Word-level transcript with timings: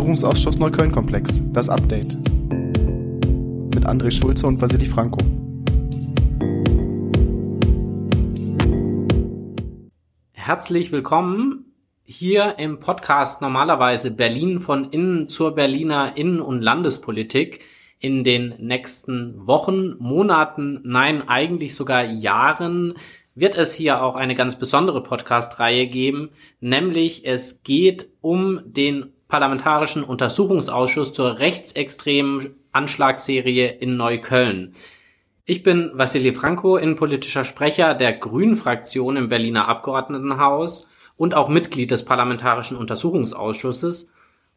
Untersuchungsausschuss 0.00 0.58
Neukölln-Komplex, 0.58 1.42
das 1.52 1.68
Update. 1.68 2.06
Mit 3.74 3.84
André 3.84 4.10
Schulze 4.10 4.46
und 4.46 4.58
Vasili 4.58 4.86
Franco. 4.86 5.18
Herzlich 10.32 10.90
willkommen 10.90 11.66
hier 12.02 12.58
im 12.58 12.78
Podcast 12.78 13.42
normalerweise 13.42 14.10
Berlin 14.10 14.58
von 14.58 14.90
innen 14.90 15.28
zur 15.28 15.54
Berliner 15.54 16.16
Innen- 16.16 16.40
und 16.40 16.62
Landespolitik 16.62 17.60
in 17.98 18.24
den 18.24 18.54
nächsten 18.58 19.46
Wochen, 19.46 19.96
Monaten, 19.98 20.80
nein, 20.82 21.28
eigentlich 21.28 21.74
sogar 21.74 22.04
Jahren 22.04 22.94
wird 23.34 23.54
es 23.54 23.74
hier 23.74 24.02
auch 24.02 24.16
eine 24.16 24.34
ganz 24.34 24.58
besondere 24.58 25.02
Podcast-Reihe 25.02 25.88
geben, 25.88 26.30
nämlich 26.58 27.26
es 27.26 27.62
geht 27.62 28.08
um 28.22 28.62
den 28.64 29.12
Parlamentarischen 29.30 30.04
Untersuchungsausschuss 30.04 31.12
zur 31.12 31.38
rechtsextremen 31.38 32.56
Anschlagsserie 32.72 33.68
in 33.68 33.96
Neukölln. 33.96 34.72
Ich 35.46 35.62
bin 35.62 35.92
Vassili 35.94 36.32
Franco, 36.32 36.76
innenpolitischer 36.76 37.44
Sprecher 37.44 37.94
der 37.94 38.12
Grünen-Fraktion 38.12 39.16
im 39.16 39.28
Berliner 39.28 39.68
Abgeordnetenhaus 39.68 40.86
und 41.16 41.34
auch 41.34 41.48
Mitglied 41.48 41.90
des 41.90 42.04
Parlamentarischen 42.04 42.76
Untersuchungsausschusses. 42.76 44.08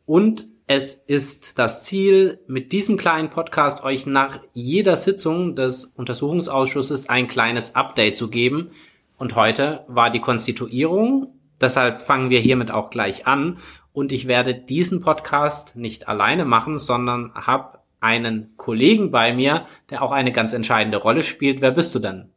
Und 0.05 0.48
es 0.66 0.94
ist 0.94 1.59
das 1.59 1.84
Ziel, 1.84 2.40
mit 2.48 2.72
diesem 2.72 2.98
kleinen 2.98 3.30
Podcast 3.30 3.84
euch 3.84 4.05
nach 4.05 4.40
jeder 4.53 4.95
Sitzung 4.95 5.55
des 5.55 5.86
Untersuchungsausschusses 5.86 7.09
ein 7.09 7.28
kleines 7.28 7.76
Update 7.76 8.17
zu 8.17 8.30
geben. 8.30 8.72
Und 9.17 9.36
heute 9.36 9.86
war 9.88 10.09
die 10.09 10.22
Konstituierung. 10.22 11.34
Deshalb 11.62 12.02
fangen 12.02 12.30
wir 12.30 12.40
hiermit 12.40 12.72
auch 12.72 12.90
gleich 12.90 13.28
an. 13.28 13.58
Und 13.94 14.12
ich 14.12 14.28
werde 14.28 14.56
diesen 14.56 15.02
Podcast 15.02 15.76
nicht 15.76 16.08
alleine 16.08 16.45
machen, 16.45 16.80
sondern 16.80 17.31
habe 17.36 17.80
einen 18.00 18.58
Kollegen 18.58 19.12
bei 19.12 19.34
mir, 19.34 19.67
der 19.90 20.02
auch 20.02 20.12
eine 20.12 20.31
ganz 20.31 20.54
entscheidende 20.54 20.98
Rolle 20.98 21.22
spielt. 21.22 21.62
Wer 21.62 21.72
bist 21.72 21.94
du 21.95 22.00
denn? 22.00 22.30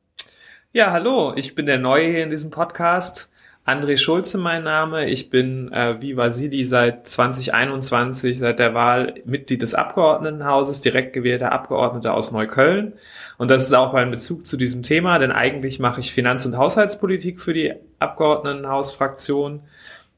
Ja, 0.73 0.93
hallo, 0.93 1.33
ich 1.35 1.55
bin 1.55 1.67
der 1.67 1.79
Neue 1.79 2.09
hier 2.11 2.23
in 2.23 2.31
diesem 2.31 2.51
Podcast. 2.51 3.33
André 3.67 3.97
Schulze 3.97 4.39
mein 4.39 4.63
Name. 4.63 5.09
Ich 5.09 5.29
bin 5.29 5.73
äh, 5.73 5.97
wie 6.01 6.17
Vasili 6.17 6.65
seit 6.65 7.09
2021, 7.09 8.39
seit 8.39 8.61
der 8.61 8.75
Wahl 8.75 9.15
Mitglied 9.25 9.63
des 9.63 9.75
Abgeordnetenhauses, 9.75 10.83
direkt 10.83 11.15
gewählter 11.15 11.51
Abgeordneter 11.51 12.15
aus 12.15 12.31
Neukölln. 12.31 12.93
Und 13.39 13.51
das 13.51 13.65
ist 13.65 13.73
auch 13.73 13.93
mein 13.93 14.13
Bezug 14.13 14.47
zu 14.47 14.57
diesem 14.57 14.85
Thema, 14.85 15.19
denn 15.19 15.33
eigentlich 15.33 15.81
mache 15.81 16.01
ich 16.01 16.13
Finanz- 16.13 16.47
und 16.47 16.57
Haushaltspolitik 16.57 17.41
für 17.41 17.55
die 17.55 17.75
Abgeordnetenhausfraktion 17.99 19.63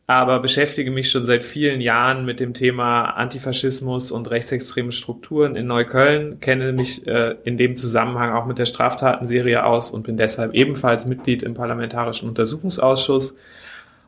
aber 0.09 0.41
beschäftige 0.41 0.91
mich 0.91 1.11
schon 1.11 1.25
seit 1.25 1.45
vielen 1.45 1.83
Jahren 1.83 2.25
mit 2.25 2.41
dem 2.41 2.55
Thema 2.55 3.11
Antifaschismus 3.11 4.11
und 4.11 4.31
rechtsextreme 4.31 4.91
Strukturen 4.91 5.55
in 5.55 5.67
Neukölln, 5.67 6.41
kenne 6.41 6.73
mich 6.73 7.07
äh, 7.07 7.37
in 7.45 7.59
dem 7.59 7.77
Zusammenhang 7.77 8.33
auch 8.33 8.47
mit 8.47 8.57
der 8.57 8.65
Straftatenserie 8.65 9.63
aus 9.63 9.91
und 9.91 10.05
bin 10.05 10.17
deshalb 10.17 10.55
ebenfalls 10.55 11.05
Mitglied 11.05 11.43
im 11.43 11.53
Parlamentarischen 11.53 12.27
Untersuchungsausschuss 12.27 13.37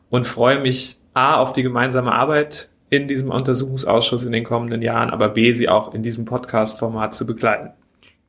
und 0.09 0.25
freue 0.25 0.59
mich 0.59 0.97
A 1.13 1.35
auf 1.35 1.53
die 1.53 1.61
gemeinsame 1.61 2.11
Arbeit 2.11 2.69
in 2.89 3.07
diesem 3.07 3.29
Untersuchungsausschuss 3.29 4.25
in 4.25 4.31
den 4.31 4.43
kommenden 4.43 4.81
Jahren, 4.81 5.11
aber 5.11 5.29
B 5.29 5.53
sie 5.53 5.69
auch 5.69 5.93
in 5.93 6.01
diesem 6.01 6.25
Podcast-Format 6.25 7.13
zu 7.13 7.27
begleiten. 7.27 7.73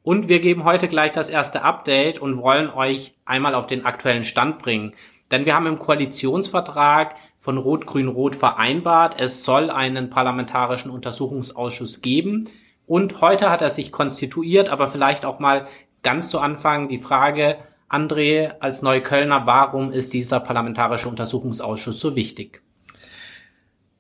Und 0.03 0.29
wir 0.29 0.41
geben 0.41 0.65
heute 0.65 0.89
gleich 0.89 1.13
das 1.13 1.31
erste 1.31 1.63
Update 1.63 2.19
und 2.19 2.37
wollen 2.37 2.69
euch 2.69 3.15
einmal 3.25 3.55
auf 3.55 3.67
den 3.67 3.87
aktuellen 3.87 4.25
Stand 4.25 4.59
bringen. 4.59 4.93
Denn 5.31 5.47
wir 5.47 5.55
haben 5.55 5.67
im 5.67 5.79
Koalitionsvertrag 5.79 7.15
von 7.43 7.59
Rot-Grün-Rot 7.59 8.37
vereinbart, 8.37 9.21
es 9.21 9.43
soll 9.43 9.69
einen 9.69 10.11
parlamentarischen 10.11 10.93
Untersuchungsausschuss 10.93 12.01
geben. 12.01 12.49
Und 12.87 13.21
heute 13.21 13.51
hat 13.51 13.63
er 13.63 13.71
sich 13.71 13.91
konstituiert, 13.91 14.69
aber 14.69 14.87
vielleicht 14.87 15.25
auch 15.25 15.41
mal 15.41 15.67
ganz 16.05 16.31
zu 16.31 16.39
Anfang 16.39 16.89
die 16.89 17.01
Frage, 17.01 17.57
André, 17.91 18.53
als 18.61 18.83
Neuköllner, 18.83 19.45
warum 19.45 19.91
ist 19.91 20.13
dieser 20.13 20.39
parlamentarische 20.39 21.09
Untersuchungsausschuss 21.09 21.99
so 21.99 22.15
wichtig? 22.15 22.63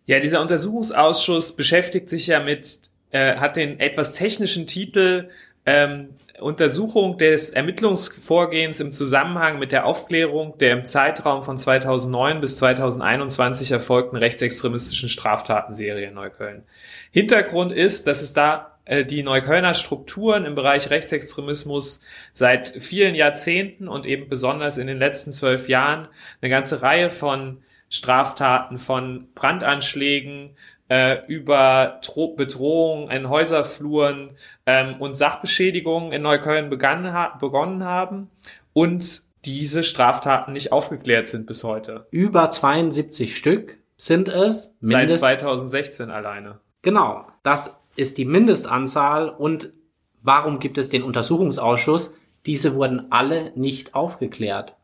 Ja, 0.06 0.20
dieser 0.20 0.40
Untersuchungsausschuss 0.40 1.56
beschäftigt 1.56 2.08
sich 2.08 2.28
ja 2.28 2.38
mit, 2.38 2.90
äh, 3.10 3.38
hat 3.38 3.56
den 3.56 3.80
etwas 3.80 4.12
technischen 4.12 4.68
Titel 4.68 5.30
ähm, 5.64 6.08
Untersuchung 6.40 7.18
des 7.18 7.50
Ermittlungsvorgehens 7.50 8.80
im 8.80 8.90
Zusammenhang 8.92 9.60
mit 9.60 9.70
der 9.70 9.86
Aufklärung 9.86 10.58
der 10.58 10.72
im 10.72 10.84
Zeitraum 10.84 11.44
von 11.44 11.56
2009 11.56 12.40
bis 12.40 12.56
2021 12.56 13.70
erfolgten 13.70 14.16
rechtsextremistischen 14.16 15.08
Straftatenserie 15.08 16.08
in 16.08 16.14
Neukölln. 16.14 16.64
Hintergrund 17.12 17.70
ist, 17.70 18.08
dass 18.08 18.22
es 18.22 18.32
da 18.32 18.78
äh, 18.84 19.04
die 19.04 19.22
Neuköllner 19.22 19.74
Strukturen 19.74 20.46
im 20.46 20.56
Bereich 20.56 20.90
Rechtsextremismus 20.90 22.00
seit 22.32 22.68
vielen 22.68 23.14
Jahrzehnten 23.14 23.86
und 23.86 24.04
eben 24.04 24.28
besonders 24.28 24.78
in 24.78 24.88
den 24.88 24.98
letzten 24.98 25.30
zwölf 25.30 25.68
Jahren 25.68 26.08
eine 26.40 26.50
ganze 26.50 26.82
Reihe 26.82 27.10
von 27.10 27.62
Straftaten, 27.88 28.78
von 28.78 29.28
Brandanschlägen, 29.34 30.56
äh, 30.92 31.24
über 31.26 32.00
Tro 32.02 32.34
Bedrohungen 32.34 33.10
in 33.10 33.30
Häuserfluren 33.30 34.36
ähm, 34.66 34.96
und 34.98 35.14
Sachbeschädigungen 35.14 36.12
in 36.12 36.20
Neukölln 36.20 36.68
begann, 36.68 37.14
ha 37.14 37.34
begonnen 37.40 37.82
haben 37.82 38.28
und 38.74 39.22
diese 39.46 39.84
Straftaten 39.84 40.52
nicht 40.52 40.70
aufgeklärt 40.70 41.28
sind 41.28 41.46
bis 41.46 41.64
heute. 41.64 42.06
Über 42.10 42.50
72 42.50 43.34
Stück 43.34 43.78
sind 43.96 44.28
es. 44.28 44.74
Seit 44.82 45.10
2016 45.10 46.10
alleine. 46.10 46.58
Genau, 46.82 47.24
das 47.42 47.78
ist 47.96 48.18
die 48.18 48.26
Mindestanzahl 48.26 49.30
und 49.30 49.72
warum 50.22 50.58
gibt 50.58 50.76
es 50.76 50.90
den 50.90 51.04
Untersuchungsausschuss? 51.04 52.12
Diese 52.44 52.74
wurden 52.74 53.06
alle 53.10 53.52
nicht 53.54 53.94
aufgeklärt. 53.94 54.74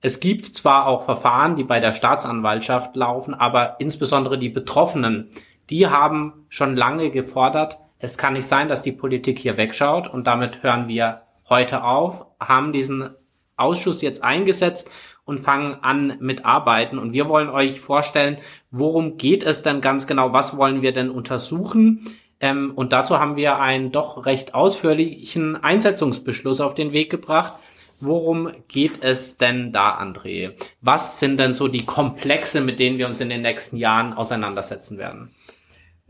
Es 0.00 0.20
gibt 0.20 0.46
zwar 0.46 0.86
auch 0.86 1.04
Verfahren, 1.04 1.56
die 1.56 1.64
bei 1.64 1.80
der 1.80 1.92
Staatsanwaltschaft 1.92 2.96
laufen, 2.96 3.34
aber 3.34 3.76
insbesondere 3.78 4.38
die 4.38 4.48
Betroffenen, 4.48 5.28
die 5.70 5.86
haben 5.86 6.44
schon 6.48 6.76
lange 6.76 7.10
gefordert, 7.10 7.78
es 7.98 8.16
kann 8.16 8.32
nicht 8.32 8.46
sein, 8.46 8.68
dass 8.68 8.82
die 8.82 8.92
Politik 8.92 9.38
hier 9.38 9.56
wegschaut 9.56 10.08
und 10.08 10.26
damit 10.26 10.62
hören 10.62 10.88
wir 10.88 11.22
heute 11.48 11.84
auf, 11.84 12.24
haben 12.40 12.72
diesen 12.72 13.10
Ausschuss 13.56 14.00
jetzt 14.00 14.24
eingesetzt 14.24 14.90
und 15.24 15.40
fangen 15.40 15.76
an 15.82 16.16
mit 16.20 16.46
Arbeiten. 16.46 16.98
Und 16.98 17.12
wir 17.12 17.28
wollen 17.28 17.50
euch 17.50 17.78
vorstellen, 17.78 18.38
worum 18.70 19.18
geht 19.18 19.44
es 19.44 19.62
denn 19.62 19.82
ganz 19.82 20.06
genau? 20.06 20.32
Was 20.32 20.56
wollen 20.56 20.80
wir 20.80 20.92
denn 20.92 21.10
untersuchen? 21.10 22.06
Ähm, 22.40 22.72
und 22.74 22.92
dazu 22.92 23.20
haben 23.20 23.36
wir 23.36 23.60
einen 23.60 23.92
doch 23.92 24.24
recht 24.24 24.54
ausführlichen 24.54 25.56
Einsetzungsbeschluss 25.56 26.60
auf 26.60 26.74
den 26.74 26.92
Weg 26.92 27.10
gebracht. 27.10 27.52
Worum 28.00 28.50
geht 28.66 29.04
es 29.04 29.36
denn 29.36 29.72
da, 29.72 30.00
André? 30.00 30.52
Was 30.80 31.20
sind 31.20 31.38
denn 31.38 31.52
so 31.52 31.68
die 31.68 31.84
Komplexe, 31.84 32.62
mit 32.62 32.78
denen 32.78 32.96
wir 32.96 33.06
uns 33.06 33.20
in 33.20 33.28
den 33.28 33.42
nächsten 33.42 33.76
Jahren 33.76 34.14
auseinandersetzen 34.14 34.96
werden? 34.96 35.34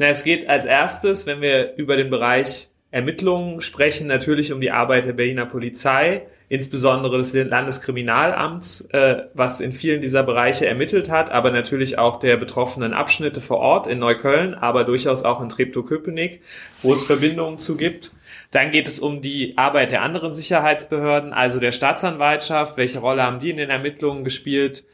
Na, 0.01 0.07
es 0.07 0.25
geht 0.25 0.49
als 0.49 0.65
erstes, 0.65 1.27
wenn 1.27 1.43
wir 1.43 1.75
über 1.77 1.95
den 1.95 2.09
Bereich 2.09 2.71
Ermittlungen 2.91 3.61
sprechen, 3.61 4.07
natürlich 4.07 4.51
um 4.51 4.59
die 4.59 4.71
Arbeit 4.71 5.05
der 5.05 5.13
Berliner 5.13 5.45
Polizei, 5.45 6.23
insbesondere 6.49 7.19
des 7.19 7.35
Landeskriminalamts, 7.35 8.89
äh, 8.93 9.25
was 9.35 9.61
in 9.61 9.73
vielen 9.73 10.01
dieser 10.01 10.23
Bereiche 10.23 10.65
ermittelt 10.65 11.11
hat, 11.11 11.31
aber 11.31 11.51
natürlich 11.51 11.99
auch 11.99 12.19
der 12.19 12.39
betroffenen 12.39 12.95
Abschnitte 12.95 13.43
vor 13.43 13.59
Ort 13.59 13.89
in 13.89 13.99
Neukölln, 13.99 14.55
aber 14.55 14.85
durchaus 14.85 15.23
auch 15.23 15.43
in 15.43 15.51
Treptow-Köpenick, 15.51 16.41
wo 16.81 16.95
es 16.95 17.05
Verbindungen 17.05 17.59
zu 17.59 17.77
gibt. 17.77 18.13
Dann 18.53 18.71
geht 18.71 18.89
es 18.89 19.01
um 19.01 19.21
die 19.21 19.59
Arbeit 19.59 19.91
der 19.91 20.01
anderen 20.01 20.33
Sicherheitsbehörden, 20.33 21.35
also 21.35 21.61
der 21.61 21.73
Staatsanwaltschaft, 21.73 22.79
welche 22.79 23.01
Rolle 23.01 23.23
haben 23.23 23.41
die 23.41 23.51
in 23.51 23.59
den 23.59 23.69
Ermittlungen 23.69 24.25
gespielt, 24.25 24.85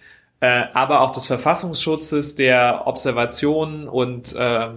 äh, 0.40 0.64
aber 0.74 1.02
auch 1.02 1.12
des 1.12 1.28
Verfassungsschutzes, 1.28 2.34
der 2.34 2.88
Observation 2.88 3.86
und 3.86 4.34
äh, 4.34 4.70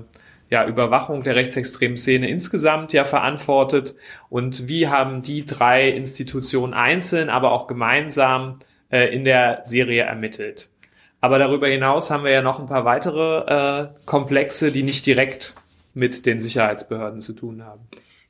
ja, 0.49 0.65
Überwachung 0.65 1.23
der 1.23 1.35
rechtsextremen 1.35 1.97
Szene 1.97 2.29
insgesamt 2.29 2.93
ja 2.93 3.03
verantwortet 3.03 3.95
und 4.29 4.67
wie 4.67 4.87
haben 4.87 5.21
die 5.21 5.45
drei 5.45 5.89
Institutionen 5.89 6.73
einzeln, 6.73 7.29
aber 7.29 7.51
auch 7.51 7.67
gemeinsam 7.67 8.59
äh, 8.91 9.13
in 9.13 9.23
der 9.23 9.61
Serie 9.65 10.03
ermittelt. 10.03 10.69
Aber 11.21 11.37
darüber 11.37 11.67
hinaus 11.67 12.09
haben 12.09 12.23
wir 12.23 12.31
ja 12.31 12.41
noch 12.41 12.59
ein 12.59 12.67
paar 12.67 12.85
weitere 12.85 13.39
äh, 13.45 13.87
Komplexe, 14.05 14.71
die 14.71 14.83
nicht 14.83 15.05
direkt 15.05 15.55
mit 15.93 16.25
den 16.25 16.39
Sicherheitsbehörden 16.39 17.21
zu 17.21 17.33
tun 17.33 17.65
haben. 17.65 17.81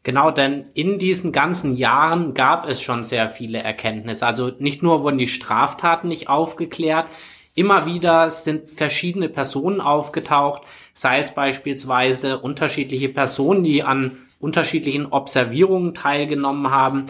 Genau, 0.04 0.31
denn 0.31 0.65
in 0.74 0.98
diesen 0.98 1.31
ganzen 1.31 1.75
Jahren 1.75 2.33
gab 2.33 2.68
es 2.68 2.81
schon 2.81 3.04
sehr 3.04 3.30
viele 3.30 3.60
Erkenntnisse. 3.60 4.25
Also 4.25 4.51
nicht 4.57 4.81
nur 4.81 5.04
wurden 5.04 5.18
die 5.18 5.27
Straftaten 5.27 6.07
nicht 6.07 6.30
aufgeklärt, 6.30 7.06
immer 7.60 7.86
wieder 7.86 8.30
sind 8.30 8.70
verschiedene 8.70 9.28
Personen 9.28 9.82
aufgetaucht, 9.82 10.64
sei 10.94 11.20
es 11.20 11.32
beispielsweise 11.32 12.40
unterschiedliche 12.40 13.10
Personen, 13.10 13.66
die 13.66 13.84
an 13.84 14.18
unterschiedlichen 14.40 15.08
Observierungen 15.08 15.94
teilgenommen 15.94 16.72
haben, 16.72 17.08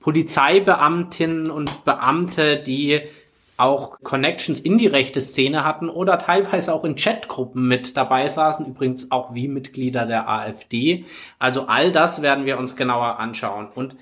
Polizeibeamtinnen 0.00 1.48
und 1.48 1.84
Beamte, 1.84 2.56
die 2.56 3.02
auch 3.56 4.00
Connections 4.02 4.58
in 4.58 4.78
die 4.78 4.88
rechte 4.88 5.20
Szene 5.20 5.64
hatten 5.64 5.88
oder 5.88 6.18
teilweise 6.18 6.74
auch 6.74 6.82
in 6.82 6.96
Chatgruppen 6.96 7.68
mit 7.68 7.96
dabei 7.96 8.26
saßen, 8.26 8.66
übrigens 8.66 9.12
auch 9.12 9.32
wie 9.32 9.46
Mitglieder 9.46 10.06
der 10.06 10.28
AfD. 10.28 11.04
Also 11.38 11.68
all 11.68 11.92
das 11.92 12.20
werden 12.20 12.46
wir 12.46 12.58
uns 12.58 12.74
genauer 12.74 13.20
anschauen. 13.20 13.68
Und 13.72 13.94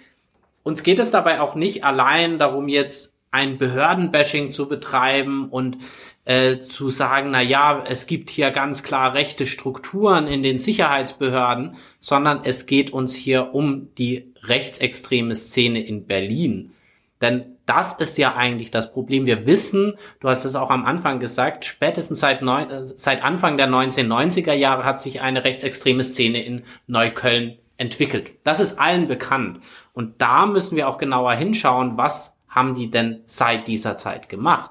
uns 0.63 0.83
geht 0.83 0.99
es 0.99 1.11
dabei 1.11 1.43
auch 1.43 1.55
nicht 1.55 1.85
allein 1.85 2.39
darum, 2.39 2.69
jetzt 2.69 3.12
ein 3.33 3.59
Behördenbashing 3.59 4.53
zu 4.53 4.69
betreiben 4.69 5.49
und 5.49 5.79
äh, 6.25 6.61
zu 6.61 6.91
sagen, 6.91 7.33
na 7.33 7.41
ja, 7.41 7.83
es 7.85 8.07
gibt 8.07 8.31
hier 8.31 8.51
ganz 8.51 8.83
klar 8.83 9.15
rechte 9.15 9.47
Strukturen 9.47 10.29
in 10.29 10.43
den 10.43 10.59
Sicherheitsbehörden, 10.59 11.77
sondern 11.99 12.45
es 12.45 12.67
geht 12.67 12.93
uns 12.93 13.17
hier 13.17 13.55
um 13.55 13.89
die 13.97 14.33
rechtsextreme 14.45 15.35
Szene 15.35 15.85
in 15.85 16.07
Berlin. 16.07 16.73
Denn 17.21 17.57
das 17.67 17.95
ist 17.95 18.19
ja 18.19 18.35
eigentlich 18.35 18.71
das 18.71 18.93
Problem. 18.93 19.27
Wir 19.27 19.47
wissen, 19.47 19.95
du 20.21 20.29
hast 20.29 20.45
es 20.45 20.57
auch 20.57 20.71
am 20.71 20.85
Anfang 20.85 21.21
gesagt, 21.21 21.65
spätestens 21.65 22.21
seit, 22.21 22.43
neun, 22.43 22.71
äh, 22.71 22.87
seit 22.87 23.23
Anfang 23.23 23.57
der 23.57 23.69
1990er 23.69 24.53
Jahre 24.53 24.85
hat 24.85 25.01
sich 25.01 25.23
eine 25.23 25.45
rechtsextreme 25.45 26.05
Szene 26.05 26.45
in 26.45 26.65
Neukölln 26.87 27.59
entwickelt. 27.79 28.33
Das 28.45 28.61
ist 28.61 28.79
allen 28.79 29.09
bekannt. 29.09 29.61
Und 29.93 30.21
da 30.21 30.47
müssen 30.47 30.77
wir 30.77 30.89
auch 30.89 30.99
genauer 30.99 31.33
hinschauen, 31.35 31.97
was 31.97 32.32
haben 32.53 32.75
die 32.75 32.91
denn 32.91 33.23
seit 33.27 33.67
dieser 33.67 33.97
Zeit 33.97 34.29
gemacht? 34.29 34.71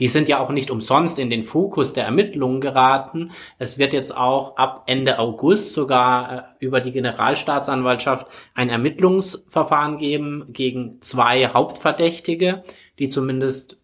Die 0.00 0.08
sind 0.08 0.28
ja 0.28 0.38
auch 0.38 0.50
nicht 0.50 0.70
umsonst 0.70 1.18
in 1.18 1.28
den 1.28 1.42
Fokus 1.42 1.92
der 1.92 2.04
Ermittlungen 2.04 2.60
geraten. 2.60 3.32
Es 3.58 3.78
wird 3.78 3.92
jetzt 3.92 4.16
auch 4.16 4.56
ab 4.56 4.84
Ende 4.86 5.18
August 5.18 5.74
sogar 5.74 6.32
äh, 6.60 6.64
über 6.64 6.80
die 6.80 6.92
Generalstaatsanwaltschaft 6.92 8.26
ein 8.54 8.68
Ermittlungsverfahren 8.68 9.98
geben 9.98 10.46
gegen 10.52 11.00
zwei 11.00 11.48
Hauptverdächtige, 11.48 12.62
die 13.00 13.08
zumindest 13.08 13.78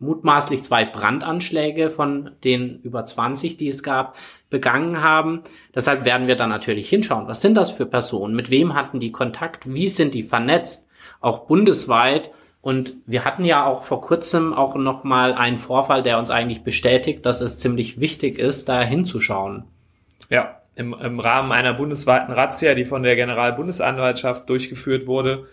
mutmaßlich 0.00 0.64
zwei 0.64 0.84
Brandanschläge 0.84 1.88
von 1.88 2.32
den 2.42 2.80
über 2.80 3.04
20, 3.04 3.56
die 3.56 3.68
es 3.68 3.84
gab, 3.84 4.16
begangen 4.50 5.00
haben. 5.00 5.42
Deshalb 5.72 6.04
werden 6.04 6.26
wir 6.26 6.34
da 6.34 6.48
natürlich 6.48 6.88
hinschauen. 6.88 7.28
Was 7.28 7.40
sind 7.40 7.54
das 7.54 7.70
für 7.70 7.86
Personen? 7.86 8.34
Mit 8.34 8.50
wem 8.50 8.74
hatten 8.74 8.98
die 8.98 9.12
Kontakt? 9.12 9.72
Wie 9.72 9.86
sind 9.86 10.14
die 10.14 10.24
vernetzt? 10.24 10.88
Auch 11.20 11.46
bundesweit. 11.46 12.32
Und 12.62 12.92
wir 13.06 13.24
hatten 13.24 13.44
ja 13.44 13.66
auch 13.66 13.82
vor 13.82 14.00
kurzem 14.00 14.54
auch 14.54 14.76
noch 14.76 15.02
mal 15.02 15.34
einen 15.34 15.58
Vorfall, 15.58 16.04
der 16.04 16.18
uns 16.18 16.30
eigentlich 16.30 16.62
bestätigt, 16.62 17.26
dass 17.26 17.40
es 17.40 17.58
ziemlich 17.58 18.00
wichtig 18.00 18.38
ist, 18.38 18.68
da 18.68 18.80
hinzuschauen. 18.82 19.64
Ja, 20.30 20.60
im, 20.76 20.94
im 20.94 21.18
Rahmen 21.18 21.50
einer 21.50 21.74
bundesweiten 21.74 22.32
Razzia, 22.32 22.74
die 22.74 22.84
von 22.84 23.02
der 23.02 23.16
Generalbundesanwaltschaft 23.16 24.48
durchgeführt 24.48 25.08
wurde, 25.08 25.46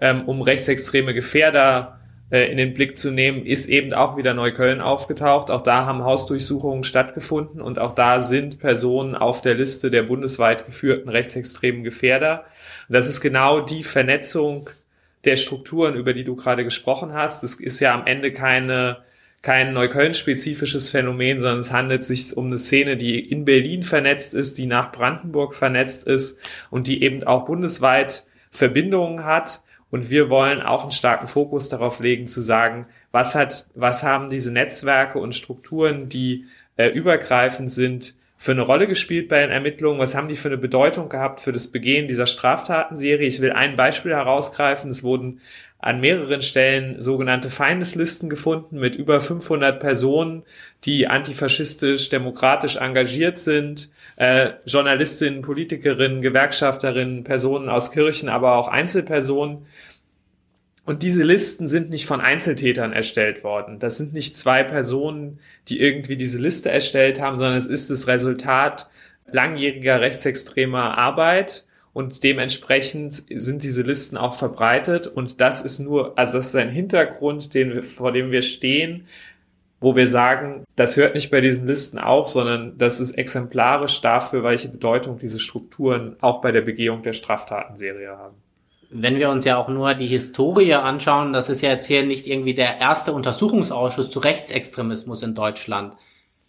ähm, 0.00 0.22
um 0.22 0.40
rechtsextreme 0.40 1.12
Gefährder 1.12 2.00
äh, 2.30 2.50
in 2.50 2.56
den 2.56 2.72
Blick 2.72 2.96
zu 2.96 3.10
nehmen, 3.10 3.44
ist 3.44 3.68
eben 3.68 3.92
auch 3.92 4.16
wieder 4.16 4.32
Neukölln 4.32 4.80
aufgetaucht. 4.80 5.50
Auch 5.50 5.60
da 5.60 5.84
haben 5.84 6.02
Hausdurchsuchungen 6.02 6.82
stattgefunden 6.82 7.60
und 7.60 7.78
auch 7.78 7.92
da 7.92 8.20
sind 8.20 8.58
Personen 8.58 9.14
auf 9.14 9.42
der 9.42 9.54
Liste 9.54 9.90
der 9.90 10.04
bundesweit 10.04 10.64
geführten 10.64 11.10
rechtsextremen 11.10 11.84
Gefährder. 11.84 12.44
Und 12.88 12.94
das 12.94 13.06
ist 13.06 13.20
genau 13.20 13.60
die 13.60 13.82
Vernetzung 13.82 14.70
der 15.26 15.36
Strukturen, 15.36 15.94
über 15.94 16.12
die 16.12 16.24
du 16.24 16.36
gerade 16.36 16.64
gesprochen 16.64 17.12
hast. 17.12 17.42
Das 17.42 17.54
ist 17.54 17.80
ja 17.80 17.94
am 17.94 18.06
Ende 18.06 18.32
keine 18.32 19.04
kein 19.44 19.74
Neukölln-spezifisches 19.74 20.88
Phänomen, 20.88 21.38
sondern 21.38 21.58
es 21.58 21.70
handelt 21.70 22.02
sich 22.02 22.34
um 22.34 22.46
eine 22.46 22.56
Szene, 22.56 22.96
die 22.96 23.20
in 23.20 23.44
Berlin 23.44 23.82
vernetzt 23.82 24.32
ist, 24.32 24.56
die 24.56 24.64
nach 24.64 24.90
Brandenburg 24.90 25.54
vernetzt 25.54 26.06
ist 26.06 26.38
und 26.70 26.86
die 26.86 27.02
eben 27.02 27.22
auch 27.24 27.44
bundesweit 27.44 28.26
Verbindungen 28.50 29.24
hat. 29.24 29.62
Und 29.90 30.08
wir 30.08 30.30
wollen 30.30 30.62
auch 30.62 30.82
einen 30.82 30.92
starken 30.92 31.28
Fokus 31.28 31.68
darauf 31.68 32.00
legen, 32.00 32.26
zu 32.26 32.40
sagen, 32.40 32.86
was 33.12 33.34
hat, 33.34 33.68
was 33.74 34.02
haben 34.02 34.30
diese 34.30 34.50
Netzwerke 34.50 35.18
und 35.18 35.34
Strukturen, 35.34 36.08
die 36.08 36.46
äh, 36.76 36.88
übergreifend 36.88 37.70
sind, 37.70 38.14
für 38.44 38.52
eine 38.52 38.60
Rolle 38.60 38.86
gespielt 38.86 39.30
bei 39.30 39.40
den 39.40 39.50
Ermittlungen? 39.50 39.98
Was 39.98 40.14
haben 40.14 40.28
die 40.28 40.36
für 40.36 40.48
eine 40.48 40.58
Bedeutung 40.58 41.08
gehabt 41.08 41.40
für 41.40 41.50
das 41.50 41.68
Begehen 41.68 42.08
dieser 42.08 42.26
Straftatenserie? 42.26 43.26
Ich 43.26 43.40
will 43.40 43.52
ein 43.52 43.74
Beispiel 43.74 44.12
herausgreifen. 44.12 44.90
Es 44.90 45.02
wurden 45.02 45.40
an 45.78 45.98
mehreren 46.00 46.42
Stellen 46.42 47.00
sogenannte 47.00 47.48
Feindeslisten 47.48 48.28
gefunden 48.28 48.78
mit 48.78 48.96
über 48.96 49.22
500 49.22 49.80
Personen, 49.80 50.42
die 50.84 51.06
antifaschistisch, 51.06 52.10
demokratisch 52.10 52.76
engagiert 52.76 53.38
sind, 53.38 53.90
äh, 54.16 54.50
Journalistinnen, 54.66 55.40
Politikerinnen, 55.40 56.20
Gewerkschafterinnen, 56.20 57.24
Personen 57.24 57.70
aus 57.70 57.92
Kirchen, 57.92 58.28
aber 58.28 58.56
auch 58.56 58.68
Einzelpersonen. 58.68 59.64
Und 60.86 61.02
diese 61.02 61.22
Listen 61.22 61.66
sind 61.66 61.88
nicht 61.88 62.04
von 62.04 62.20
Einzeltätern 62.20 62.92
erstellt 62.92 63.42
worden. 63.42 63.78
Das 63.78 63.96
sind 63.96 64.12
nicht 64.12 64.36
zwei 64.36 64.62
Personen, 64.62 65.38
die 65.68 65.80
irgendwie 65.80 66.16
diese 66.16 66.38
Liste 66.38 66.70
erstellt 66.70 67.20
haben, 67.20 67.38
sondern 67.38 67.56
es 67.56 67.66
ist 67.66 67.90
das 67.90 68.06
Resultat 68.06 68.90
langjähriger 69.26 70.00
rechtsextremer 70.00 70.98
Arbeit. 70.98 71.64
Und 71.94 72.22
dementsprechend 72.22 73.24
sind 73.30 73.62
diese 73.62 73.82
Listen 73.82 74.18
auch 74.18 74.34
verbreitet. 74.34 75.06
Und 75.06 75.40
das 75.40 75.62
ist 75.62 75.78
nur, 75.78 76.18
also 76.18 76.34
das 76.34 76.48
ist 76.48 76.56
ein 76.56 76.70
Hintergrund, 76.70 77.54
den 77.54 77.74
wir, 77.74 77.82
vor 77.82 78.12
dem 78.12 78.30
wir 78.30 78.42
stehen, 78.42 79.06
wo 79.80 79.96
wir 79.96 80.08
sagen, 80.08 80.64
das 80.76 80.96
hört 80.96 81.14
nicht 81.14 81.30
bei 81.30 81.40
diesen 81.40 81.66
Listen 81.66 81.98
auf, 81.98 82.28
sondern 82.28 82.76
das 82.76 83.00
ist 83.00 83.12
exemplarisch 83.12 84.00
dafür, 84.02 84.42
welche 84.42 84.68
Bedeutung 84.68 85.18
diese 85.18 85.38
Strukturen 85.38 86.16
auch 86.20 86.40
bei 86.42 86.52
der 86.52 86.62
Begehung 86.62 87.02
der 87.02 87.12
Straftatenserie 87.12 88.10
haben 88.10 88.43
wenn 88.96 89.18
wir 89.18 89.28
uns 89.28 89.44
ja 89.44 89.56
auch 89.56 89.66
nur 89.68 89.94
die 89.94 90.06
Historie 90.06 90.74
anschauen, 90.74 91.32
das 91.32 91.48
ist 91.48 91.62
ja 91.62 91.70
jetzt 91.70 91.88
hier 91.88 92.04
nicht 92.06 92.28
irgendwie 92.28 92.54
der 92.54 92.78
erste 92.78 93.12
Untersuchungsausschuss 93.12 94.08
zu 94.08 94.20
Rechtsextremismus 94.20 95.24
in 95.24 95.34
Deutschland. 95.34 95.94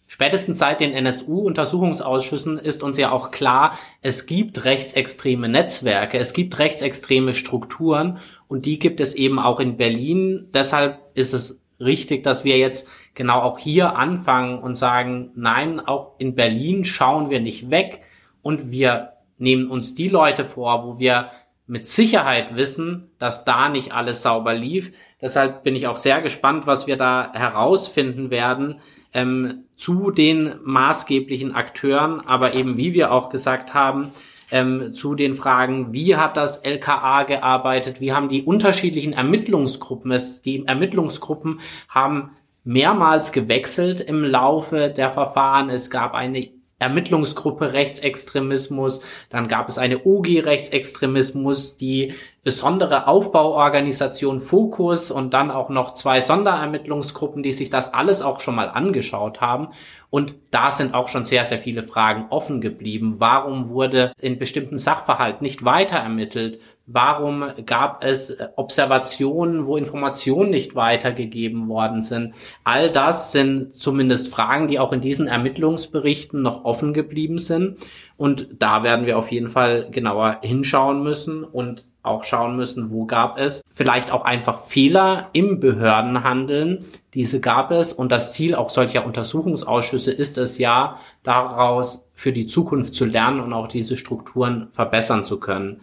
Spätestens 0.06 0.58
seit 0.58 0.80
den 0.80 0.92
NSU-Untersuchungsausschüssen 0.92 2.56
ist 2.56 2.84
uns 2.84 2.98
ja 2.98 3.10
auch 3.10 3.32
klar, 3.32 3.76
es 4.00 4.26
gibt 4.26 4.64
rechtsextreme 4.64 5.48
Netzwerke, 5.48 6.18
es 6.18 6.32
gibt 6.34 6.60
rechtsextreme 6.60 7.34
Strukturen 7.34 8.18
und 8.46 8.64
die 8.64 8.78
gibt 8.78 9.00
es 9.00 9.14
eben 9.14 9.40
auch 9.40 9.58
in 9.58 9.76
Berlin. 9.76 10.46
Deshalb 10.54 11.00
ist 11.14 11.34
es 11.34 11.60
richtig, 11.80 12.22
dass 12.22 12.44
wir 12.44 12.58
jetzt 12.58 12.86
genau 13.14 13.40
auch 13.40 13.58
hier 13.58 13.96
anfangen 13.96 14.60
und 14.60 14.76
sagen, 14.76 15.32
nein, 15.34 15.80
auch 15.80 16.12
in 16.18 16.36
Berlin 16.36 16.84
schauen 16.84 17.28
wir 17.28 17.40
nicht 17.40 17.70
weg 17.70 18.02
und 18.40 18.70
wir 18.70 19.14
nehmen 19.36 19.68
uns 19.68 19.96
die 19.96 20.08
Leute 20.08 20.44
vor, 20.44 20.86
wo 20.86 21.00
wir 21.00 21.30
mit 21.66 21.86
Sicherheit 21.86 22.54
wissen, 22.54 23.10
dass 23.18 23.44
da 23.44 23.68
nicht 23.68 23.92
alles 23.92 24.22
sauber 24.22 24.54
lief. 24.54 24.92
Deshalb 25.20 25.64
bin 25.64 25.74
ich 25.74 25.86
auch 25.86 25.96
sehr 25.96 26.20
gespannt, 26.20 26.66
was 26.66 26.86
wir 26.86 26.96
da 26.96 27.32
herausfinden 27.32 28.30
werden 28.30 28.80
ähm, 29.12 29.64
zu 29.74 30.10
den 30.10 30.54
maßgeblichen 30.62 31.54
Akteuren, 31.54 32.20
aber 32.20 32.54
eben 32.54 32.76
wie 32.76 32.94
wir 32.94 33.12
auch 33.12 33.30
gesagt 33.30 33.74
haben, 33.74 34.12
ähm, 34.50 34.94
zu 34.94 35.14
den 35.14 35.34
Fragen, 35.34 35.92
wie 35.92 36.16
hat 36.16 36.36
das 36.36 36.58
LKA 36.58 37.24
gearbeitet, 37.24 38.00
wie 38.00 38.12
haben 38.12 38.28
die 38.28 38.42
unterschiedlichen 38.42 39.12
Ermittlungsgruppen 39.12 40.14
die 40.44 40.64
Ermittlungsgruppen 40.66 41.60
haben 41.88 42.30
mehrmals 42.62 43.32
gewechselt 43.32 44.00
im 44.00 44.24
Laufe 44.24 44.88
der 44.90 45.10
Verfahren. 45.10 45.70
Es 45.70 45.88
gab 45.88 46.14
eine 46.14 46.48
Ermittlungsgruppe 46.78 47.72
Rechtsextremismus, 47.72 49.00
dann 49.30 49.48
gab 49.48 49.68
es 49.68 49.78
eine 49.78 50.04
OG 50.04 50.44
Rechtsextremismus, 50.44 51.76
die 51.76 52.12
besondere 52.44 53.08
Aufbauorganisation 53.08 54.40
Fokus 54.40 55.10
und 55.10 55.32
dann 55.32 55.50
auch 55.50 55.70
noch 55.70 55.94
zwei 55.94 56.20
Sonderermittlungsgruppen, 56.20 57.42
die 57.42 57.52
sich 57.52 57.70
das 57.70 57.94
alles 57.94 58.20
auch 58.20 58.40
schon 58.40 58.54
mal 58.54 58.68
angeschaut 58.68 59.40
haben. 59.40 59.68
Und 60.10 60.34
da 60.50 60.70
sind 60.70 60.94
auch 60.94 61.08
schon 61.08 61.24
sehr, 61.24 61.44
sehr 61.44 61.58
viele 61.58 61.82
Fragen 61.82 62.26
offen 62.30 62.60
geblieben. 62.60 63.16
Warum 63.18 63.70
wurde 63.70 64.12
in 64.20 64.38
bestimmten 64.38 64.78
Sachverhalt 64.78 65.42
nicht 65.42 65.64
weiter 65.64 65.96
ermittelt? 65.96 66.60
Warum 66.88 67.44
gab 67.66 68.04
es 68.04 68.36
Observationen, 68.54 69.66
wo 69.66 69.76
Informationen 69.76 70.50
nicht 70.50 70.76
weitergegeben 70.76 71.66
worden 71.66 72.00
sind? 72.00 72.34
All 72.62 72.92
das 72.92 73.32
sind 73.32 73.74
zumindest 73.74 74.32
Fragen, 74.32 74.68
die 74.68 74.78
auch 74.78 74.92
in 74.92 75.00
diesen 75.00 75.26
Ermittlungsberichten 75.26 76.40
noch 76.42 76.64
offen 76.64 76.94
geblieben 76.94 77.38
sind. 77.38 77.78
Und 78.16 78.48
da 78.60 78.84
werden 78.84 79.04
wir 79.04 79.18
auf 79.18 79.32
jeden 79.32 79.48
Fall 79.48 79.88
genauer 79.90 80.38
hinschauen 80.42 81.02
müssen 81.02 81.42
und 81.42 81.84
auch 82.04 82.22
schauen 82.22 82.54
müssen, 82.54 82.90
wo 82.92 83.04
gab 83.04 83.36
es 83.36 83.64
vielleicht 83.72 84.12
auch 84.12 84.24
einfach 84.24 84.60
Fehler 84.60 85.28
im 85.32 85.58
Behördenhandeln. 85.58 86.84
Diese 87.14 87.40
gab 87.40 87.72
es 87.72 87.92
und 87.92 88.12
das 88.12 88.32
Ziel 88.32 88.54
auch 88.54 88.70
solcher 88.70 89.04
Untersuchungsausschüsse 89.04 90.12
ist 90.12 90.38
es 90.38 90.58
ja, 90.58 90.98
daraus 91.24 92.04
für 92.14 92.32
die 92.32 92.46
Zukunft 92.46 92.94
zu 92.94 93.06
lernen 93.06 93.40
und 93.40 93.52
auch 93.52 93.66
diese 93.66 93.96
Strukturen 93.96 94.68
verbessern 94.70 95.24
zu 95.24 95.40
können. 95.40 95.80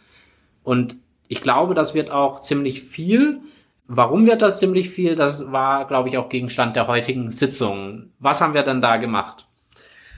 Und 0.64 0.96
ich 1.28 1.42
glaube, 1.42 1.74
das 1.74 1.94
wird 1.94 2.12
auch 2.12 2.42
ziemlich 2.42 2.82
viel. 2.84 3.42
Warum 3.88 4.26
wird 4.26 4.42
das 4.42 4.60
ziemlich 4.60 4.90
viel? 4.90 5.16
Das 5.16 5.52
war, 5.52 5.88
glaube 5.88 6.10
ich, 6.10 6.18
auch 6.18 6.30
Gegenstand 6.30 6.76
der 6.76 6.88
heutigen 6.88 7.32
Sitzung. 7.32 8.12
Was 8.20 8.42
haben 8.42 8.54
wir 8.54 8.64
denn 8.64 8.82
da 8.82 8.98
gemacht? 8.98 9.48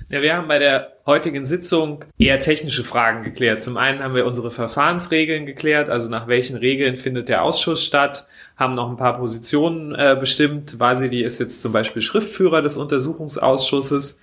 Ja, 0.07 0.21
wir 0.21 0.37
haben 0.37 0.47
bei 0.47 0.59
der 0.59 0.97
heutigen 1.07 1.45
Sitzung 1.45 2.05
eher 2.19 2.37
technische 2.37 2.83
Fragen 2.83 3.23
geklärt. 3.23 3.59
Zum 3.59 3.75
einen 3.75 4.03
haben 4.03 4.13
wir 4.13 4.27
unsere 4.27 4.51
Verfahrensregeln 4.51 5.47
geklärt, 5.47 5.89
also 5.89 6.09
nach 6.09 6.27
welchen 6.27 6.57
Regeln 6.57 6.95
findet 6.95 7.27
der 7.27 7.41
Ausschuss 7.41 7.83
statt, 7.83 8.27
haben 8.55 8.75
noch 8.75 8.87
ein 8.87 8.97
paar 8.97 9.17
Positionen 9.17 9.95
äh, 9.95 10.15
bestimmt. 10.19 10.79
Vasili 10.79 11.23
ist 11.23 11.39
jetzt 11.39 11.59
zum 11.59 11.71
Beispiel 11.71 12.03
Schriftführer 12.03 12.61
des 12.61 12.77
Untersuchungsausschusses. 12.77 14.19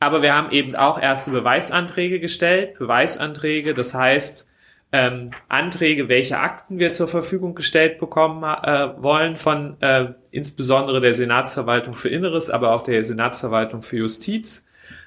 Aber 0.00 0.20
wir 0.20 0.34
haben 0.34 0.50
eben 0.50 0.76
auch 0.76 1.00
erste 1.00 1.30
Beweisanträge 1.30 2.20
gestellt. 2.20 2.78
Beweisanträge, 2.78 3.72
das 3.72 3.94
heißt, 3.94 4.46
ähm, 4.92 5.30
Anträge, 5.48 6.08
welche 6.08 6.38
Akten 6.38 6.78
wir 6.78 6.92
zur 6.92 7.08
Verfügung 7.08 7.54
gestellt 7.54 7.98
bekommen 7.98 8.44
äh, 8.44 9.02
wollen 9.02 9.36
von 9.36 9.80
äh, 9.80 10.12
insbesondere 10.30 11.00
der 11.00 11.14
Senatsverwaltung 11.14 11.96
für 11.96 12.10
Inneres, 12.10 12.50
aber 12.50 12.72
auch 12.72 12.82
der 12.82 13.02
Senatsverwaltung 13.02 13.82
für 13.82 13.96
Justiz 13.96 14.66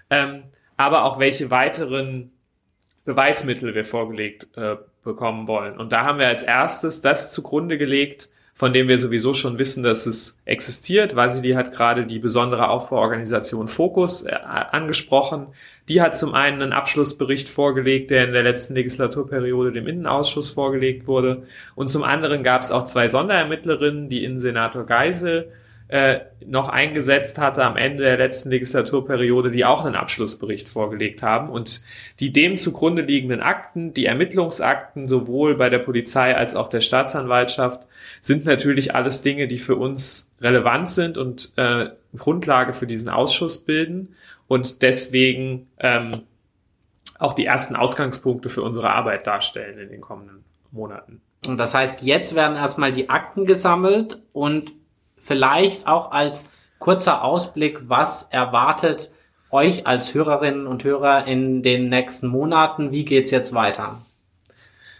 ähm, 0.09 0.43
aber 0.77 1.05
auch 1.05 1.19
welche 1.19 1.51
weiteren 1.51 2.31
Beweismittel 3.05 3.75
wir 3.75 3.85
vorgelegt 3.85 4.47
äh, 4.55 4.75
bekommen 5.03 5.47
wollen. 5.47 5.77
Und 5.77 5.91
da 5.91 6.03
haben 6.03 6.19
wir 6.19 6.27
als 6.27 6.43
erstes 6.43 7.01
das 7.01 7.31
zugrunde 7.31 7.77
gelegt, 7.77 8.29
von 8.53 8.73
dem 8.73 8.87
wir 8.87 8.97
sowieso 8.97 9.33
schon 9.33 9.59
wissen, 9.59 9.83
dass 9.83 10.05
es 10.05 10.41
existiert. 10.45 11.15
Vasili 11.15 11.51
hat 11.51 11.73
gerade 11.73 12.05
die 12.05 12.19
besondere 12.19 12.69
Aufbauorganisation 12.69 13.67
Fokus 13.67 14.23
äh, 14.23 14.33
angesprochen. 14.33 15.47
Die 15.87 16.01
hat 16.01 16.17
zum 16.17 16.33
einen 16.33 16.61
einen 16.61 16.73
Abschlussbericht 16.73 17.47
vorgelegt, 17.47 18.09
der 18.09 18.25
in 18.25 18.33
der 18.33 18.43
letzten 18.43 18.73
Legislaturperiode 18.73 19.71
dem 19.71 19.87
Innenausschuss 19.87 20.49
vorgelegt 20.49 21.07
wurde. 21.07 21.43
Und 21.75 21.89
zum 21.89 22.03
anderen 22.03 22.41
gab 22.43 22.63
es 22.63 22.71
auch 22.71 22.85
zwei 22.85 23.07
Sonderermittlerinnen, 23.07 24.09
die 24.09 24.23
Innensenator 24.23 24.85
Geisel 24.85 25.51
äh, 25.87 26.21
noch 26.43 26.69
eingesetzt 26.69 27.37
hatte 27.37 27.63
am 27.63 27.77
Ende 27.77 28.03
der 28.03 28.17
letzten 28.17 28.49
Legislaturperiode, 28.49 29.51
die 29.51 29.65
auch 29.65 29.85
einen 29.85 29.93
Abschlussbericht 29.93 30.67
vorgelegt 30.67 31.21
haben 31.21 31.49
und 31.49 31.83
die 32.19 32.33
dem 32.33 32.57
zugrunde 32.57 33.03
liegenden 33.03 33.41
Akten, 33.41 33.93
die 33.93 34.07
Ermittlungsakten 34.07 35.05
sowohl 35.05 35.55
bei 35.55 35.69
der 35.69 35.77
Polizei 35.77 36.35
als 36.35 36.55
auch 36.55 36.69
der 36.69 36.81
Staatsanwaltschaft, 36.81 37.85
sind 38.19 38.45
natürlich 38.45 38.95
alles 38.95 39.21
Dinge, 39.21 39.47
die 39.47 39.59
für 39.59 39.75
uns 39.75 40.31
relevant 40.41 40.89
sind 40.89 41.19
und 41.19 41.51
äh, 41.55 41.89
Grundlage 42.17 42.73
für 42.73 42.87
diesen 42.87 43.09
Ausschuss 43.09 43.59
bilden 43.59 44.15
und 44.47 44.81
deswegen 44.81 45.67
ähm, 45.79 46.23
auch 47.19 47.33
die 47.33 47.45
ersten 47.45 47.75
Ausgangspunkte 47.75 48.49
für 48.49 48.61
unsere 48.61 48.89
Arbeit 48.91 49.27
darstellen 49.27 49.79
in 49.79 49.89
den 49.89 50.01
kommenden 50.01 50.43
Monaten. 50.71 51.21
Und 51.47 51.57
das 51.57 51.73
heißt, 51.73 52.01
jetzt 52.01 52.35
werden 52.35 52.57
erstmal 52.57 52.91
die 52.91 53.09
Akten 53.09 53.45
gesammelt 53.45 54.21
und 54.33 54.73
vielleicht 55.17 55.87
auch 55.87 56.11
als 56.11 56.49
kurzer 56.79 57.23
Ausblick, 57.23 57.87
was 57.87 58.23
erwartet 58.23 59.11
euch 59.51 59.87
als 59.87 60.13
Hörerinnen 60.13 60.67
und 60.67 60.83
Hörer 60.83 61.25
in 61.25 61.63
den 61.63 61.89
nächsten 61.89 62.27
Monaten? 62.27 62.91
Wie 62.91 63.05
geht's 63.05 63.31
jetzt 63.31 63.53
weiter? 63.53 64.01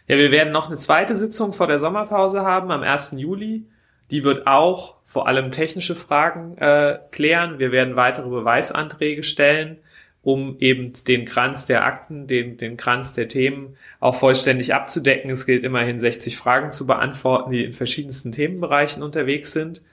Ja, 0.07 0.17
wir 0.17 0.31
werden 0.31 0.53
noch 0.53 0.67
eine 0.67 0.77
zweite 0.77 1.15
Sitzung 1.15 1.51
vor 1.51 1.67
der 1.67 1.79
Sommerpause 1.79 2.43
haben 2.43 2.71
am 2.71 2.83
1. 2.83 3.15
Juli. 3.17 3.65
Die 4.11 4.23
wird 4.23 4.47
auch 4.47 4.95
vor 5.03 5.27
allem 5.27 5.51
technische 5.51 5.95
Fragen 5.95 6.57
äh, 6.57 6.99
klären. 7.11 7.59
Wir 7.59 7.71
werden 7.71 7.95
weitere 7.95 8.29
Beweisanträge 8.29 9.23
stellen, 9.23 9.77
um 10.21 10.57
eben 10.59 10.93
den 11.07 11.25
Kranz 11.25 11.65
der 11.65 11.85
Akten, 11.85 12.27
den, 12.27 12.57
den 12.57 12.77
Kranz 12.77 13.13
der 13.13 13.27
Themen 13.27 13.77
auch 13.99 14.15
vollständig 14.15 14.73
abzudecken. 14.73 15.31
Es 15.31 15.45
gilt 15.45 15.63
immerhin 15.63 15.99
60 15.99 16.37
Fragen 16.37 16.71
zu 16.71 16.85
beantworten, 16.85 17.51
die 17.51 17.63
in 17.63 17.73
verschiedensten 17.73 18.31
Themenbereichen 18.31 19.03
unterwegs 19.03 19.51
sind. 19.51 19.83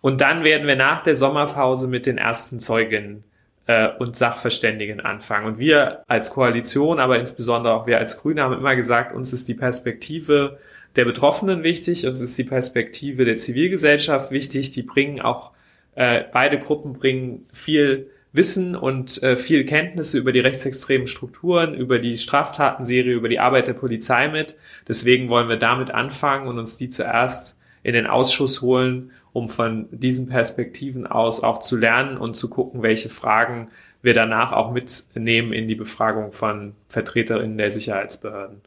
Und 0.00 0.20
dann 0.20 0.44
werden 0.44 0.66
wir 0.66 0.76
nach 0.76 1.02
der 1.02 1.16
Sommerpause 1.16 1.88
mit 1.88 2.06
den 2.06 2.18
ersten 2.18 2.60
Zeuginnen 2.60 3.24
äh, 3.66 3.88
und 3.98 4.16
Sachverständigen 4.16 5.00
anfangen. 5.00 5.46
Und 5.46 5.58
wir 5.58 6.02
als 6.06 6.30
Koalition, 6.30 7.00
aber 7.00 7.18
insbesondere 7.18 7.74
auch 7.74 7.86
wir 7.86 7.98
als 7.98 8.18
Grüne 8.18 8.42
haben 8.42 8.54
immer 8.54 8.76
gesagt, 8.76 9.14
uns 9.14 9.32
ist 9.32 9.48
die 9.48 9.54
Perspektive 9.54 10.58
der 10.96 11.04
Betroffenen 11.04 11.64
wichtig, 11.64 12.06
uns 12.06 12.20
ist 12.20 12.36
die 12.38 12.44
Perspektive 12.44 13.24
der 13.24 13.36
Zivilgesellschaft 13.36 14.30
wichtig. 14.30 14.70
Die 14.70 14.82
bringen 14.82 15.20
auch, 15.20 15.52
äh, 15.94 16.24
beide 16.32 16.58
Gruppen 16.58 16.94
bringen 16.94 17.46
viel 17.52 18.10
Wissen 18.32 18.76
und 18.76 19.22
äh, 19.22 19.36
viel 19.36 19.64
Kenntnisse 19.64 20.18
über 20.18 20.32
die 20.32 20.40
rechtsextremen 20.40 21.06
Strukturen, 21.06 21.74
über 21.74 21.98
die 21.98 22.18
Straftatenserie, 22.18 23.14
über 23.14 23.28
die 23.28 23.40
Arbeit 23.40 23.66
der 23.66 23.74
Polizei 23.74 24.28
mit. 24.28 24.56
Deswegen 24.86 25.30
wollen 25.30 25.48
wir 25.48 25.56
damit 25.56 25.90
anfangen 25.90 26.48
und 26.48 26.58
uns 26.58 26.76
die 26.76 26.88
zuerst 26.88 27.58
in 27.82 27.92
den 27.92 28.06
Ausschuss 28.06 28.62
holen 28.62 29.10
um 29.36 29.48
von 29.48 29.86
diesen 29.90 30.28
Perspektiven 30.28 31.06
aus 31.06 31.42
auch 31.42 31.58
zu 31.58 31.76
lernen 31.76 32.16
und 32.16 32.36
zu 32.36 32.48
gucken, 32.48 32.82
welche 32.82 33.10
Fragen 33.10 33.68
wir 34.00 34.14
danach 34.14 34.52
auch 34.54 34.72
mitnehmen 34.72 35.52
in 35.52 35.68
die 35.68 35.74
Befragung 35.74 36.32
von 36.32 36.74
Vertreterinnen 36.88 37.58
der 37.58 37.70
Sicherheitsbehörden. 37.70 38.62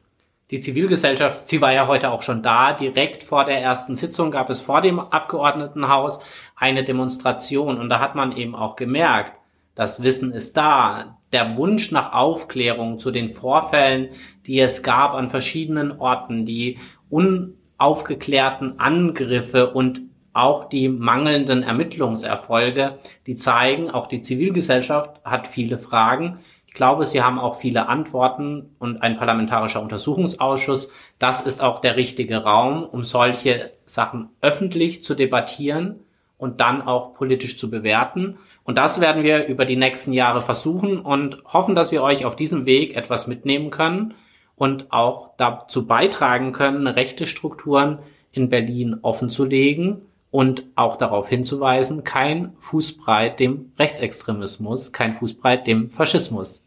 Die 0.52 0.60
Zivilgesellschaft, 0.62 1.48
sie 1.48 1.62
war 1.62 1.74
ja 1.74 1.86
heute 1.86 2.10
auch 2.10 2.24
schon 2.24 2.42
da. 2.42 2.74
Direkt 2.74 3.24
vor 3.24 3.46
der 3.46 3.62
ersten 3.62 3.96
Sitzung 3.96 4.32
gab 4.32 4.50
es 4.50 4.62
vor 4.62 4.82
dem 4.82 5.00
Abgeordnetenhaus 5.00 6.20
eine 6.56 6.84
Demonstration 6.84 7.78
und 7.80 7.90
da 7.90 8.00
hat 8.00 8.16
man 8.16 8.36
eben 8.36 8.56
auch 8.56 8.76
gemerkt, 8.76 9.34
das 9.76 10.02
Wissen 10.02 10.34
ist 10.34 10.58
da. 10.58 11.18
Der 11.32 11.56
Wunsch 11.56 11.92
nach 11.92 12.14
Aufklärung 12.14 12.98
zu 12.98 13.12
den 13.12 13.30
Vorfällen, 13.30 14.10
die 14.48 14.60
es 14.60 14.82
gab 14.82 15.14
an 15.14 15.30
verschiedenen 15.30 16.00
Orten, 16.00 16.48
die 16.48 16.80
unaufgeklärten 17.10 18.80
Angriffe 18.80 19.70
und 19.70 20.02
auch 20.34 20.70
die 20.70 20.90
mangelnden 20.90 21.64
Ermittlungserfolge, 21.64 22.98
die 23.26 23.36
zeigen, 23.36 23.90
auch 23.90 24.08
die 24.08 24.22
Zivilgesellschaft 24.22 25.24
hat 25.24 25.48
viele 25.48 25.78
Fragen. 25.78 26.40
Ich 26.68 26.74
glaube, 26.74 27.04
sie 27.04 27.24
haben 27.24 27.40
auch 27.40 27.56
viele 27.56 27.90
Antworten 27.90 28.76
und 28.78 29.02
ein 29.02 29.18
parlamentarischer 29.18 29.82
Untersuchungsausschuss, 29.82 30.90
das 31.18 31.42
ist 31.42 31.62
auch 31.62 31.80
der 31.80 31.96
richtige 31.96 32.44
Raum, 32.44 32.84
um 32.84 33.04
solche 33.04 33.72
Sachen 33.86 34.30
öffentlich 34.42 35.04
zu 35.04 35.16
debattieren 35.16 36.02
und 36.38 36.62
dann 36.62 36.82
auch 36.82 37.16
politisch 37.16 37.58
zu 37.58 37.72
bewerten. 37.72 38.38
Und 38.64 38.78
das 38.78 39.02
werden 39.02 39.24
wir 39.24 39.48
über 39.48 39.66
die 39.66 39.76
nächsten 39.76 40.14
Jahre 40.14 40.42
versuchen 40.42 41.00
und 41.00 41.44
hoffen, 41.46 41.76
dass 41.76 41.92
wir 41.92 42.04
euch 42.04 42.24
auf 42.24 42.36
diesem 42.36 42.66
Weg 42.66 42.96
etwas 42.96 43.28
mitnehmen 43.28 43.72
können 43.72 44.14
und 44.56 44.92
auch 44.92 45.32
dazu 45.38 45.88
beitragen 45.88 46.52
können, 46.52 46.86
rechte 46.86 47.26
Strukturen 47.26 48.00
in 48.32 48.50
Berlin 48.50 49.00
offenzulegen 49.02 50.04
und 50.32 50.64
auch 50.76 50.96
darauf 50.96 51.30
hinzuweisen, 51.30 52.04
kein 52.04 52.54
Fußbreit 52.60 53.40
dem 53.40 53.72
Rechtsextremismus, 53.80 54.92
kein 54.92 55.16
Fußbreit 55.16 55.66
dem 55.68 55.90
Faschismus. 55.90 56.62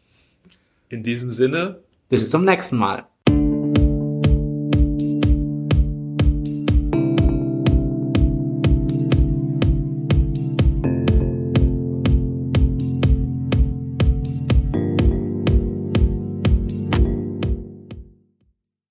In 0.89 1.03
diesem 1.03 1.31
Sinne. 1.31 1.79
Bis 2.09 2.29
zum 2.29 2.45
nächsten 2.45 2.77
Mal. 2.77 3.05